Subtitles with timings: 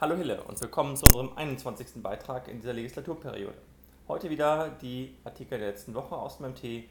[0.00, 2.00] Hallo Hille und willkommen zu unserem 21.
[2.04, 3.58] Beitrag in dieser Legislaturperiode.
[4.06, 6.86] Heute wieder die Artikel der letzten Woche aus dem MT, die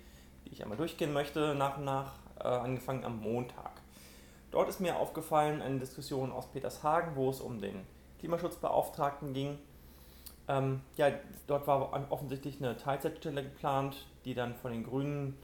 [0.51, 3.72] ich einmal durchgehen möchte, nach und nach, äh, angefangen am Montag.
[4.51, 7.85] Dort ist mir aufgefallen eine Diskussion aus Petershagen, wo es um den
[8.20, 9.58] Klimaschutzbeauftragten ging.
[10.50, 11.10] Ähm, ja,
[11.48, 15.38] dort war offensichtlich eine Teilzeitstelle geplant, die dann von den Grünen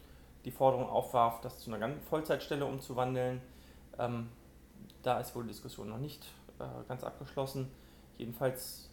[0.44, 3.42] die Forderung aufwarf, das zu einer Vollzeitstelle umzuwandeln.
[3.98, 4.28] Ähm,
[5.02, 6.28] da ist wohl die Diskussion noch nicht
[6.64, 7.70] äh, ganz abgeschlossen.
[8.18, 8.90] Jedenfalls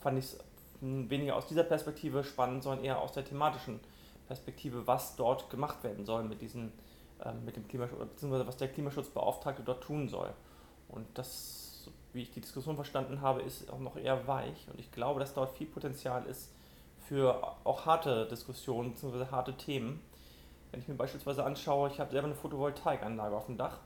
[0.00, 0.38] fand ich es
[0.80, 3.80] weniger aus dieser Perspektive spannend, sondern eher aus der thematischen
[4.26, 6.72] Perspektive, was dort gemacht werden soll mit diesen
[7.24, 10.32] äh, mit dem Klimaschutz, beziehungsweise was der Klimaschutzbeauftragte dort tun soll.
[10.88, 14.66] Und das, wie ich die Diskussion verstanden habe, ist auch noch eher weich.
[14.70, 16.50] Und ich glaube, dass dort viel Potenzial ist
[16.98, 19.26] für auch harte Diskussionen bzw.
[19.30, 20.00] harte Themen.
[20.70, 23.78] Wenn ich mir beispielsweise anschaue, ich habe selber eine Photovoltaikanlage auf dem Dach.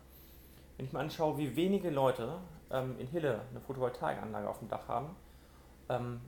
[0.77, 2.39] Wenn ich mir anschaue, wie wenige Leute
[2.71, 5.17] ähm, in Hille eine Photovoltaikanlage auf dem Dach haben,
[5.89, 6.21] ähm,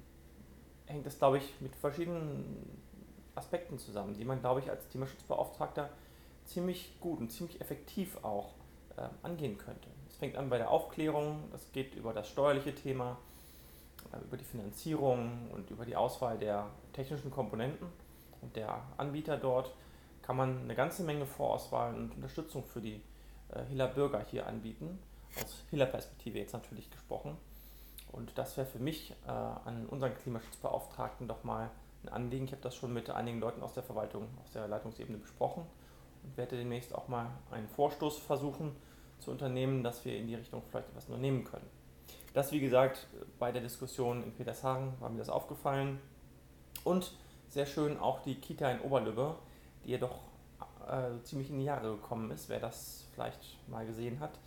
[0.87, 2.81] hängt das, glaube ich, mit verschiedenen
[3.35, 5.91] Aspekten zusammen, die man, glaube ich, als Klimaschutzbeauftragter
[6.45, 8.55] ziemlich gut und ziemlich effektiv auch
[8.97, 9.89] äh, angehen könnte.
[10.09, 13.19] Es fängt an bei der Aufklärung, das geht über das steuerliche Thema,
[14.13, 17.87] äh, über die Finanzierung und über die Auswahl der technischen Komponenten
[18.41, 19.75] und der Anbieter dort
[20.23, 23.01] kann man eine ganze Menge Vorauswahl und Unterstützung für die
[23.51, 24.99] äh, Hiller Bürger hier anbieten
[25.37, 27.37] aus Hiller-Perspektive jetzt natürlich gesprochen.
[28.13, 31.71] Und das wäre für mich äh, an unseren Klimaschutzbeauftragten doch mal
[32.05, 32.45] ein Anliegen.
[32.47, 35.65] Ich habe das schon mit einigen Leuten aus der Verwaltung, aus der Leitungsebene besprochen
[36.25, 38.75] und werde demnächst auch mal einen Vorstoß versuchen
[39.19, 41.67] zu unternehmen, dass wir in die Richtung vielleicht etwas unternehmen können.
[42.35, 43.07] Das, wie gesagt,
[43.39, 45.99] bei der Diskussion in Petershagen war mir das aufgefallen.
[46.85, 47.13] Und
[47.49, 49.35] sehr schön auch die Kita in Oberlübbe,
[49.85, 50.21] die ja doch
[50.87, 54.39] äh, ziemlich in die Jahre gekommen ist, wer das vielleicht mal gesehen hat.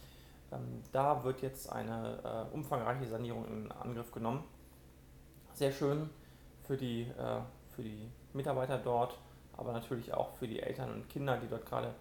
[0.51, 4.43] Ähm, da wird jetzt eine äh, umfangreiche Sanierung in Angriff genommen.
[5.53, 6.09] Sehr schön
[6.63, 7.41] für die, äh,
[7.75, 9.17] für die Mitarbeiter dort,
[9.57, 11.93] aber natürlich auch für die Eltern und Kinder, die dort gerade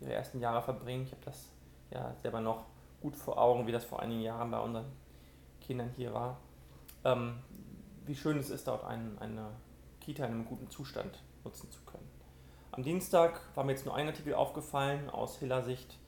[0.00, 1.04] ihre ersten Jahre verbringen.
[1.04, 1.50] Ich habe das
[1.90, 2.64] ja selber noch
[3.00, 4.86] gut vor Augen, wie das vor einigen Jahren bei unseren
[5.60, 6.38] Kindern hier war.
[7.04, 7.38] Ähm,
[8.06, 9.48] wie schön es ist, dort ein, eine
[10.00, 12.08] Kita in einem guten Zustand nutzen zu können.
[12.72, 15.98] Am Dienstag war mir jetzt nur ein Artikel aufgefallen aus Hiller Sicht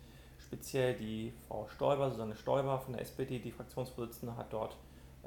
[0.44, 4.76] speziell die Frau Stoiber, Susanne Stoiber von der SPD, die Fraktionsvorsitzende, hat dort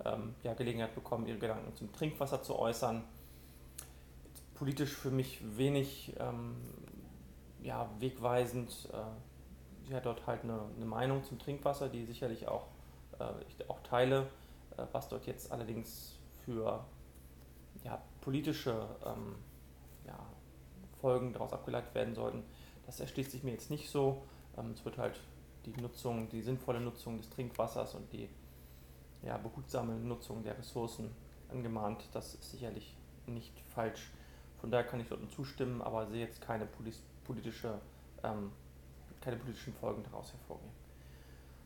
[0.06, 3.04] ähm, ja, Gelegenheit bekommen, ihre Gedanken zum Trinkwasser zu äußern.
[4.54, 6.56] Politisch für mich wenig ähm,
[7.62, 8.90] ja, wegweisend.
[8.94, 12.68] Äh, sie hat dort halt eine, eine, Meinung zum Trinkwasser, die sicherlich auch,
[13.20, 14.28] äh, ich auch teile,
[14.78, 16.84] äh, was dort jetzt allerdings für
[17.84, 19.36] ja, politische ähm,
[20.06, 20.18] ja,
[21.00, 22.44] Folgen daraus abgeleitet werden sollten.
[22.86, 24.24] Das erschließt sich mir jetzt nicht so.
[24.58, 25.20] Ähm, es wird halt
[25.66, 28.30] die Nutzung, die sinnvolle Nutzung des Trinkwassers und die
[29.24, 31.12] ja, behutsame Nutzung der Ressourcen
[31.50, 32.04] angemahnt.
[32.14, 32.96] Das ist sicherlich
[33.26, 34.12] nicht falsch.
[34.60, 36.68] Von daher kann ich dort zustimmen, aber sehe jetzt keine
[37.26, 37.80] politische,
[38.24, 38.52] ähm,
[39.22, 40.72] keine politischen Folgen daraus hervorgehen.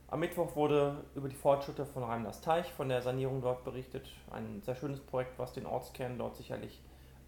[0.08, 4.10] Am Mittwoch wurde über die Fortschritte von Reimners Teich, von der Sanierung dort berichtet.
[4.30, 6.82] Ein sehr schönes Projekt, was den Ortskern dort sicherlich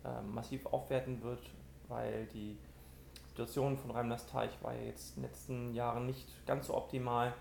[0.04, 1.40] äh, massiv aufwerten wird,
[1.88, 2.58] weil die
[3.34, 7.34] Situation von Reimners Teich war ja jetzt in den letzten Jahren nicht ganz so optimal.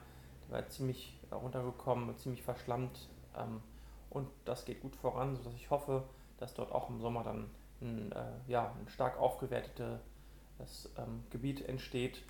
[0.48, 3.10] Der war ziemlich runtergekommen ziemlich verschlammt.
[3.36, 3.60] Ähm,
[4.08, 6.04] und das geht gut voran, sodass ich hoffe,
[6.38, 7.50] dass dort auch im Sommer dann
[7.82, 10.00] ein, äh, ja, ein stark aufgewertetes
[10.96, 12.22] ähm, Gebiet entsteht.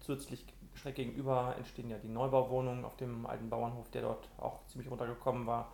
[0.00, 0.44] Zusätzlich
[0.74, 5.46] schräg gegenüber entstehen ja die Neubauwohnungen auf dem alten Bauernhof, der dort auch ziemlich runtergekommen
[5.46, 5.72] war,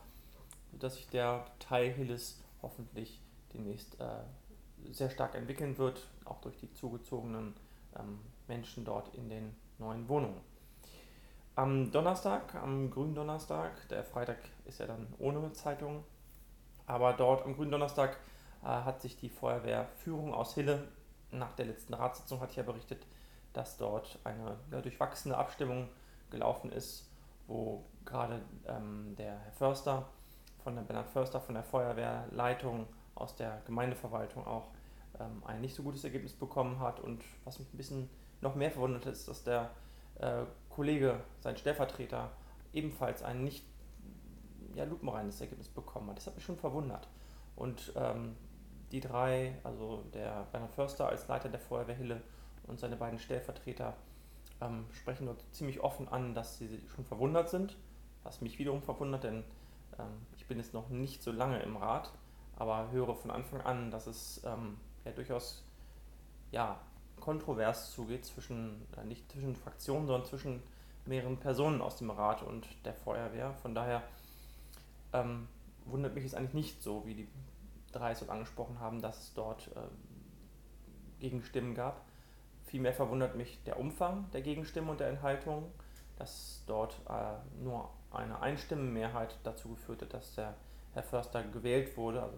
[0.73, 3.23] sodass sich der Teil Hilles hoffentlich
[3.55, 4.25] demnächst äh,
[4.93, 7.55] sehr stark entwickeln wird, auch durch die zugezogenen
[7.99, 10.41] ähm, Menschen dort in den neuen Wohnungen.
[11.57, 16.05] Am Donnerstag, am grünen Donnerstag, der Freitag ist ja dann ohne Zeitung,
[16.87, 18.17] aber dort am grünen Donnerstag
[18.63, 20.89] äh, hat sich die Feuerwehrführung aus Hille
[21.33, 23.07] nach der letzten Ratssitzung hat ja berichtet,
[23.53, 25.89] dass dort eine ja, durchwachsene Abstimmung
[26.31, 27.09] gelaufen ist,
[27.47, 30.09] wo gerade ähm, der Herr Förster
[30.63, 34.69] von der Bernhard Förster von der Feuerwehrleitung aus der Gemeindeverwaltung auch
[35.19, 37.01] ähm, ein nicht so gutes Ergebnis bekommen hat.
[37.01, 38.11] Und was mich ein bisschen
[38.41, 39.71] noch mehr verwundert ist, dass der
[40.19, 42.31] äh, Kollege, sein Stellvertreter,
[42.73, 43.65] ebenfalls ein nicht
[44.75, 46.19] ja, lupenreines Ergebnis bekommen hat.
[46.19, 47.09] Das hat mich schon verwundert.
[47.57, 48.37] Und ähm,
[48.93, 52.23] die drei, also der Bernhard Förster als Leiter der Feuerwehrhille
[52.67, 53.95] und seine beiden Stellvertreter,
[54.61, 57.77] ähm, sprechen dort ziemlich offen an, dass sie schon verwundert sind,
[58.23, 59.45] was mich wiederum verwundert, denn
[59.99, 62.13] ähm, ich bin jetzt noch nicht so lange im Rat
[62.61, 64.77] aber höre von Anfang an, dass es ähm,
[65.07, 65.65] ja durchaus
[66.51, 66.79] ja,
[67.19, 70.63] kontrovers zugeht zwischen, äh, nicht zwischen Fraktionen, sondern zwischen
[71.07, 73.55] mehreren Personen aus dem Rat und der Feuerwehr.
[73.55, 74.03] Von daher
[75.15, 75.49] ähm,
[75.87, 77.29] wundert mich es eigentlich nicht so, wie die
[77.93, 79.81] drei es angesprochen haben, dass es dort äh,
[81.19, 82.05] Gegenstimmen gab.
[82.67, 85.73] Vielmehr verwundert mich der Umfang der Gegenstimmen und der Enthaltung,
[86.19, 90.55] dass dort äh, nur eine Einstimmenmehrheit dazu geführt hat, dass der
[90.93, 92.37] Herr Förster gewählt wurde, also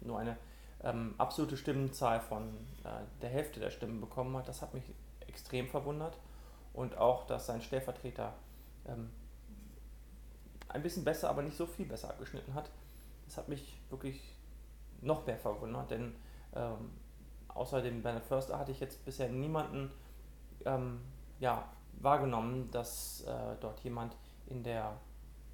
[0.00, 0.36] nur eine
[0.82, 2.48] ähm, absolute Stimmenzahl von
[2.84, 4.48] äh, der Hälfte der Stimmen bekommen hat.
[4.48, 4.84] Das hat mich
[5.26, 6.18] extrem verwundert.
[6.72, 8.32] Und auch, dass sein Stellvertreter
[8.86, 9.10] ähm,
[10.68, 12.70] ein bisschen besser, aber nicht so viel besser abgeschnitten hat.
[13.26, 14.36] Das hat mich wirklich
[15.02, 16.14] noch mehr verwundert, denn
[16.54, 16.90] ähm,
[17.48, 19.90] außer dem Bernard Förster hatte ich jetzt bisher niemanden
[20.64, 21.00] ähm,
[21.40, 21.64] ja,
[22.00, 24.14] wahrgenommen, dass äh, dort jemand
[24.46, 24.96] in der,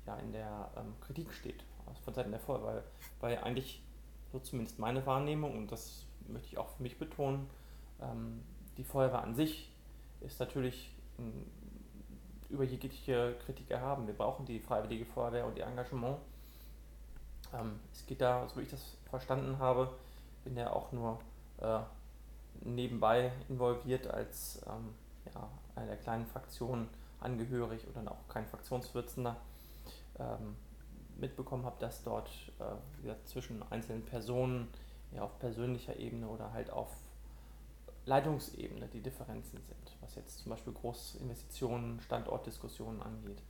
[0.06, 1.64] ja, in der ähm, Kritik steht
[2.04, 2.82] von Seiten der Feuerwehr,
[3.20, 3.82] weil, weil eigentlich
[4.32, 7.48] so zumindest meine Wahrnehmung und das möchte ich auch für mich betonen,
[8.00, 8.42] ähm,
[8.76, 9.72] die Feuerwehr an sich
[10.20, 11.32] ist natürlich m,
[12.48, 14.06] über jegliche Kritik erhaben.
[14.06, 16.18] Wir brauchen die freiwillige Feuerwehr und ihr Engagement.
[17.52, 19.90] Ähm, es geht da, so wie ich das verstanden habe,
[20.44, 21.18] bin ja auch nur
[21.58, 21.80] äh,
[22.62, 24.94] nebenbei involviert als ähm,
[25.34, 26.88] ja, einer der kleinen Fraktionen
[27.20, 29.36] angehörig oder auch kein Fraktionsvorsitzender.
[30.18, 30.56] Ähm,
[31.18, 34.68] mitbekommen habe, dass dort äh, zwischen einzelnen Personen
[35.12, 36.88] ja, auf persönlicher Ebene oder halt auf
[38.04, 43.42] Leitungsebene die Differenzen sind, was jetzt zum Beispiel Großinvestitionen, Standortdiskussionen angeht.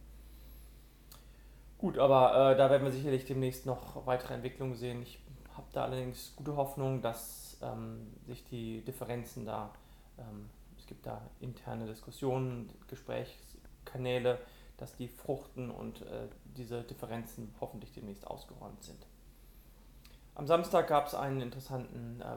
[1.78, 5.02] Gut, aber äh, da werden wir sicherlich demnächst noch weitere Entwicklungen sehen.
[5.02, 5.18] Ich
[5.54, 9.74] habe da allerdings gute Hoffnung, dass ähm, sich die Differenzen da,
[10.18, 10.48] ähm,
[10.78, 14.38] es gibt da interne Diskussionen, Gesprächskanäle,
[14.76, 19.06] dass die fruchten und äh, diese Differenzen hoffentlich demnächst ausgeräumt sind.
[20.34, 22.36] Am Samstag gab es einen interessanten äh,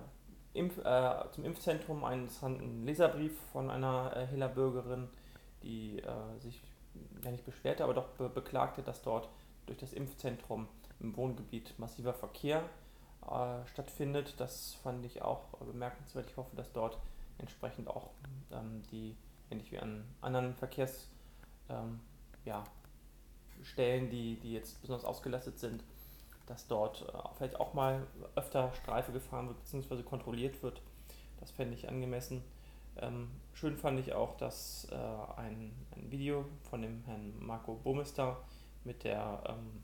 [0.53, 5.09] Impf, äh, zum Impfzentrum einen interessanten Leserbrief von einer äh, Hiller Bürgerin,
[5.63, 6.61] die äh, sich
[7.23, 9.29] ja nicht beschwerte, aber doch be beklagte, dass dort
[9.65, 10.67] durch das Impfzentrum
[10.99, 12.63] im Wohngebiet massiver Verkehr
[13.29, 14.35] äh, stattfindet.
[14.37, 16.29] Das fand ich auch bemerkenswert.
[16.29, 16.97] Ich hoffe, dass dort
[17.37, 18.09] entsprechend auch
[18.51, 19.15] ähm, die,
[19.51, 21.09] ähnlich wie an anderen Verkehrs
[21.69, 21.99] ähm,
[22.45, 22.63] ja,
[23.63, 25.83] Stellen, die, die jetzt besonders ausgelastet sind,
[26.45, 30.03] dass dort äh, vielleicht auch mal öfter Streife gefahren wird bzw.
[30.03, 30.81] kontrolliert wird.
[31.39, 32.43] Das fände ich angemessen.
[32.97, 34.95] Ähm, schön fand ich auch, dass äh,
[35.39, 38.37] ein, ein, Video von dem Herrn Marco Bomester
[38.83, 39.83] mit der ähm,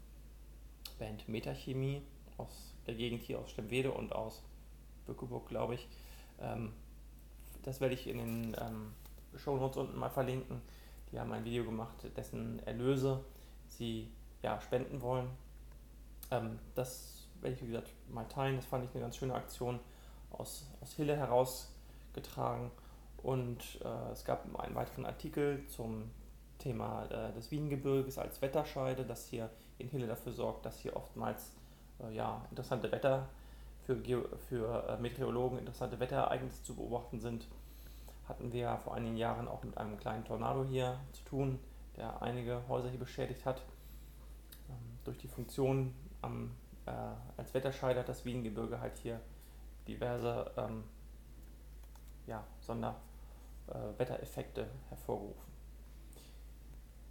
[1.00, 2.02] Band Metachemie
[2.38, 4.42] aus der Gegend hier aus Stemwede und aus
[5.06, 5.88] Bückeburg, glaube ich.
[6.40, 6.74] Ähm,
[7.64, 8.94] das werde ich in den ähm,
[9.38, 10.62] Show Notes unten mal verlinken.
[11.12, 13.24] Die haben ein Video gemacht, dessen Erlöse
[13.68, 14.12] sie
[14.42, 15.30] ja, spenden wollen.
[16.32, 18.56] Ähm, das werde ich, wie gesagt, mal teilen.
[18.58, 19.80] Das fand ich eine ganz schöne Aktion
[20.32, 22.72] aus, aus Hille herausgetragen.
[23.24, 26.12] Und äh, es gab einen weiteren Artikel zum
[26.60, 31.54] Thema äh, des Wiengebirges als Wetterscheide, das hier in Hille dafür sorgt, dass hier oftmals
[32.04, 33.28] äh, ja, interessante Wetter
[33.86, 33.98] für,
[34.50, 37.48] für äh, Meteorologen, interessante Wetterereignisse zu beobachten sind
[38.28, 41.60] hatten wir vor einigen Jahren auch mit einem kleinen Tornado hier zu tun,
[41.96, 43.62] der einige Häuser hier beschädigt hat.
[44.70, 46.52] Ähm, durch die Funktion am,
[46.86, 46.92] äh,
[47.38, 49.20] als Wetterscheide hat das Wiengebirge halt hier
[49.88, 50.84] diverse ähm,
[52.26, 55.46] ja, Sonderwettereffekte äh, hervorgerufen.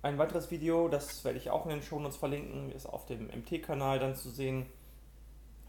[0.02, 3.98] Ein weiteres Video, das werde ich auch in den Shownotes verlinken, ist auf dem MT-Kanal
[3.98, 4.66] dann zu sehen.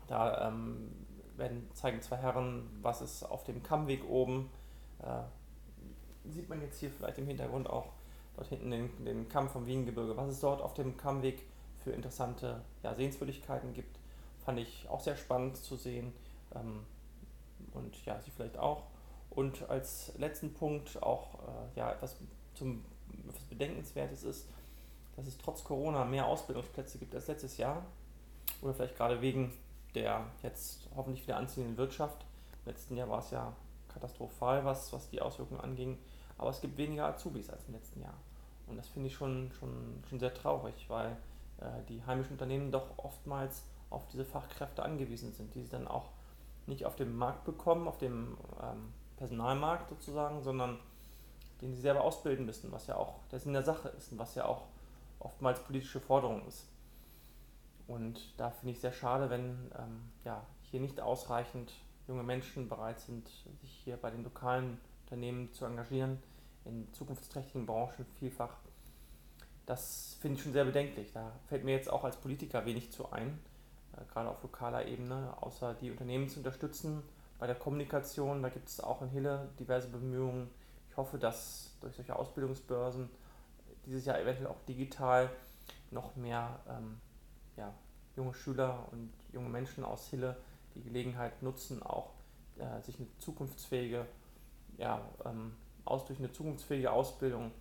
[0.08, 0.92] Da ähm,
[1.38, 4.50] werden, zeigen zwei Herren, was es auf dem Kammweg oben
[5.04, 7.94] äh, sieht man jetzt hier vielleicht im Hintergrund auch
[8.36, 10.18] dort hinten den, den Kamm vom Wiengebirge.
[10.18, 11.44] Was es dort auf dem Kammweg
[11.84, 14.00] für interessante ja, Sehenswürdigkeiten gibt,
[14.44, 16.14] fand ich auch sehr spannend zu sehen.
[16.56, 16.86] Ähm,
[17.74, 18.84] und ja, Sie vielleicht auch.
[19.30, 22.16] Und als letzten Punkt auch äh, ja, etwas,
[22.54, 22.86] zum,
[23.28, 24.48] etwas Bedenkenswertes ist,
[25.16, 27.86] dass es trotz Corona mehr Ausbildungsplätze gibt als letztes Jahr.
[28.62, 29.54] Oder vielleicht gerade wegen
[29.94, 32.26] der jetzt hoffentlich wieder anziehenden Wirtschaft.
[32.66, 33.54] Im letzten Jahr war es ja
[33.96, 35.98] katastrophal, was, was die Auswirkungen anging.
[36.38, 38.14] Aber es gibt weniger Azubis als im letzten Jahr.
[38.68, 41.18] Und das finde ich schon, schon, schon sehr traurig, weil
[41.60, 46.10] äh, die heimischen Unternehmen doch oftmals auf diese Fachkräfte angewiesen sind, die sie dann auch
[46.68, 50.80] nicht auf dem Markt bekommen, auf dem ähm, Personalmarkt sozusagen, sondern
[51.62, 54.36] den sie selber ausbilden müssen, was ja auch der Sinn der Sache ist und was
[54.36, 54.64] ja auch
[55.20, 56.68] oftmals politische Forderung ist.
[57.88, 61.72] Und da finde ich sehr schade, wenn ähm, ja, hier nicht ausreichend
[62.08, 63.28] junge Menschen bereit sind,
[63.62, 66.22] sich hier bei den lokalen Unternehmen zu engagieren,
[66.66, 68.58] in zukunftsträchtigen Branchen vielfach.
[69.66, 71.12] Das finde ich schon sehr bedenklich.
[71.14, 73.40] Da fällt mir jetzt auch als Politiker wenig zu ein,
[73.94, 77.04] äh, gerade auf lokaler Ebene, außer die Unternehmen zu unterstützen
[77.40, 78.44] bei der Kommunikation.
[78.44, 80.50] Da gibt es auch in Hille diverse Bemühungen.
[80.90, 83.10] Ich hoffe, dass durch solche Ausbildungsbörsen
[83.86, 85.30] dieses Jahr eventuell auch digital
[85.92, 87.00] noch mehr ähm,
[87.58, 87.74] ja,
[88.16, 90.38] junge Schüler und junge Menschen aus Hille
[90.76, 92.12] die Gelegenheit nutzen, auch
[92.58, 94.06] äh, sich eine zukunftsfähige,
[94.78, 95.56] ja, ähm,
[95.86, 97.52] aus, durch eine zukunftsfähige Ausbildung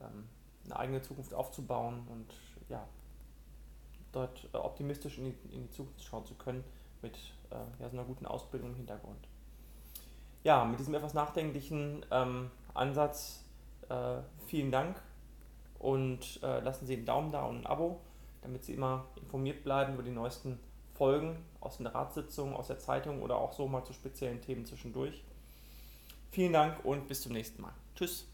[0.00, 0.28] ähm,
[0.64, 2.26] eine eigene Zukunft aufzubauen und
[2.68, 2.86] ja,
[4.12, 6.64] dort äh, optimistisch in die, in die, Zukunft schauen zu können
[7.02, 7.16] mit
[7.50, 9.28] äh, ja, so einer guten Ausbildung im Hintergrund.
[10.42, 13.44] Ja, mit diesem etwas nachdenklichen ähm, Ansatz
[13.88, 15.00] äh, vielen Dank
[15.78, 18.00] und äh, lassen Sie einen Daumen da und ein Abo,
[18.42, 20.58] damit Sie immer informiert bleiben über die neuesten
[20.94, 25.22] Folgen aus den Ratssitzungen, aus der Zeitung oder auch so mal zu speziellen Themen zwischendurch.
[26.30, 27.72] Vielen Dank und bis zum nächsten Mal.
[27.94, 28.29] Tschüss.